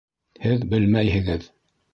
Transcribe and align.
Һеҙ 0.45 0.65
белмәйһегеҙ! 0.73 1.49